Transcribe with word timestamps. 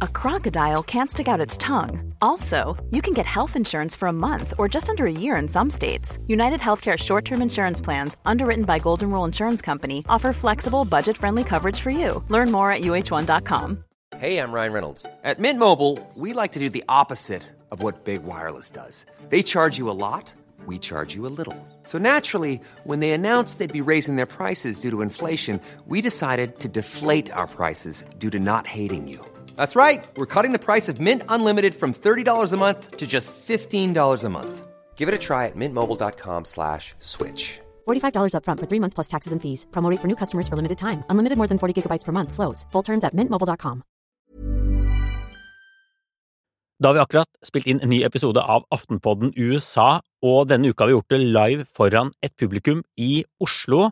a 0.00 0.08
crocodile 0.08 0.82
can't 0.82 1.10
stick 1.10 1.28
out 1.28 1.40
its 1.40 1.56
tongue. 1.56 2.14
Also, 2.20 2.76
you 2.90 3.02
can 3.02 3.14
get 3.14 3.26
health 3.26 3.56
insurance 3.56 3.96
for 3.96 4.08
a 4.08 4.12
month 4.12 4.54
or 4.58 4.68
just 4.68 4.88
under 4.88 5.06
a 5.06 5.12
year 5.12 5.36
in 5.36 5.48
some 5.48 5.70
states. 5.70 6.18
United 6.26 6.60
Healthcare 6.60 6.96
short 6.96 7.24
term 7.24 7.42
insurance 7.42 7.80
plans, 7.80 8.16
underwritten 8.24 8.64
by 8.64 8.78
Golden 8.78 9.10
Rule 9.10 9.24
Insurance 9.24 9.62
Company, 9.62 10.04
offer 10.08 10.32
flexible, 10.32 10.84
budget 10.84 11.16
friendly 11.16 11.44
coverage 11.44 11.80
for 11.80 11.90
you. 11.90 12.24
Learn 12.28 12.50
more 12.50 12.70
at 12.72 12.82
uh1.com. 12.82 13.84
Hey, 14.16 14.38
I'm 14.38 14.52
Ryan 14.52 14.72
Reynolds. 14.72 15.06
At 15.22 15.38
Mint 15.38 15.58
Mobile, 15.58 15.98
we 16.16 16.32
like 16.32 16.52
to 16.52 16.58
do 16.58 16.70
the 16.70 16.84
opposite 16.88 17.42
of 17.70 17.82
what 17.82 18.04
Big 18.04 18.24
Wireless 18.24 18.70
does. 18.70 19.04
They 19.28 19.42
charge 19.42 19.78
you 19.78 19.90
a 19.90 19.98
lot, 20.06 20.32
we 20.66 20.78
charge 20.78 21.14
you 21.14 21.26
a 21.26 21.34
little. 21.38 21.56
So 21.84 21.98
naturally, 21.98 22.60
when 22.84 23.00
they 23.00 23.10
announced 23.10 23.58
they'd 23.58 23.80
be 23.80 23.90
raising 23.92 24.16
their 24.16 24.26
prices 24.26 24.80
due 24.80 24.90
to 24.90 25.02
inflation, 25.02 25.60
we 25.86 26.00
decided 26.00 26.58
to 26.60 26.68
deflate 26.68 27.30
our 27.32 27.46
prices 27.46 28.04
due 28.18 28.30
to 28.30 28.38
not 28.40 28.66
hating 28.66 29.06
you. 29.08 29.24
That's 29.58 29.74
right. 29.74 30.06
We're 30.14 30.32
cutting 30.34 30.52
the 30.52 30.64
price 30.64 30.88
of 30.88 31.00
Mint 31.00 31.22
Unlimited 31.28 31.74
from 31.74 31.92
$30 31.92 32.52
a 32.52 32.56
month 32.56 32.96
to 32.96 33.06
just 33.06 33.32
$15 33.48 34.24
a 34.24 34.28
month. 34.28 34.68
Give 34.94 35.08
it 35.08 35.14
a 35.14 35.18
try 35.18 35.46
at 35.46 35.56
mintmobile.com 35.56 36.44
slash 36.44 36.94
switch. 37.00 37.60
$45 37.88 38.34
upfront 38.34 38.60
for 38.60 38.66
three 38.70 38.80
months 38.80 38.94
plus 38.94 39.08
taxes 39.08 39.32
and 39.34 39.42
fees. 39.42 39.66
Promo 39.70 39.90
rate 39.90 40.00
for 40.00 40.08
new 40.08 40.16
customers 40.22 40.46
for 40.48 40.56
limited 40.56 40.78
time. 40.78 41.02
Unlimited 41.10 41.36
more 41.38 41.48
than 41.50 41.58
40 41.58 41.74
gigabytes 41.74 42.04
per 42.04 42.12
month. 42.12 42.32
Slows. 42.32 42.66
Full 42.72 42.84
terms 42.84 43.04
at 43.04 43.14
mintmobile.com. 43.14 43.82
Da 46.78 46.92
har 46.92 46.94
vi 46.94 47.00
akkurat 47.02 47.26
spilt 47.42 47.66
inn 47.66 47.80
en 47.82 47.90
ny 47.90 48.04
episode 48.06 48.38
av 48.38 48.62
Aftenpodden 48.70 49.32
USA, 49.34 49.98
og 50.22 50.44
denne 50.46 50.70
uka 50.70 50.84
har 50.84 50.92
vi 50.92 50.94
gjort 50.94 51.10
det 51.10 51.18
live 51.24 51.64
foran 51.66 52.12
et 52.22 52.30
publikum 52.38 52.84
i 52.94 53.24
Oslo. 53.42 53.88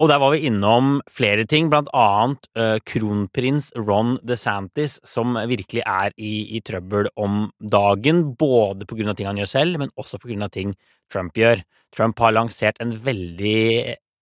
Og 0.00 0.08
der 0.08 0.20
var 0.22 0.32
vi 0.32 0.46
innom 0.48 0.94
flere 1.12 1.44
ting, 1.44 1.68
blant 1.68 1.90
annet 1.92 2.46
uh, 2.56 2.78
kronprins 2.88 3.68
Ron 3.76 4.14
DeSantis, 4.24 4.96
som 5.04 5.36
virkelig 5.36 5.82
er 5.84 6.14
i, 6.16 6.56
i, 6.56 6.62
trøbbel 6.64 7.10
om 7.20 7.50
dagen, 7.60 8.30
både 8.40 8.88
på 8.88 8.96
grunn 8.96 9.12
av 9.12 9.18
ting 9.18 9.28
han 9.28 9.40
gjør 9.42 9.52
selv, 9.52 9.82
men 9.82 9.92
også 10.00 10.20
på 10.22 10.30
grunn 10.30 10.46
av 10.46 10.54
ting 10.54 10.72
Trump 11.12 11.36
gjør. 11.36 11.60
Trump 11.92 12.22
har 12.24 12.32
lansert 12.32 12.80
en 12.80 12.96
veldig 13.04 13.60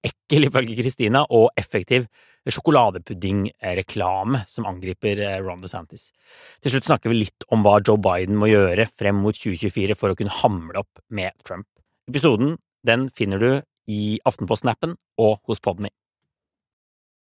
ekkel, 0.08 0.48
ifølge 0.48 0.80
Christina, 0.80 1.22
og 1.30 1.52
effektiv 1.60 2.10
sjokoladepuddingreklame 2.48 4.42
som 4.48 4.66
angriper 4.66 5.20
eh, 5.20 5.38
Ron 5.44 5.60
DeSantis. 5.62 6.10
Til 6.62 6.74
slutt 6.74 6.88
snakker 6.88 7.12
vi 7.12 7.22
litt 7.22 7.46
om 7.54 7.62
hva 7.62 7.78
Joe 7.82 8.00
Biden 8.02 8.38
må 8.40 8.48
gjøre 8.50 8.88
frem 8.90 9.20
mot 9.22 9.36
2024 9.36 9.94
for 9.98 10.10
å 10.10 10.18
kunne 10.18 10.38
hamle 10.42 10.80
opp 10.82 11.02
med 11.14 11.30
Trump. 11.46 11.68
Episoden 12.08 12.56
den 12.86 13.08
finner 13.14 13.42
du 13.42 13.50
i 13.88 14.18
Aftenposten-appen 14.28 14.94
og 15.18 15.40
hos 15.48 15.60
Podme. 15.64 15.90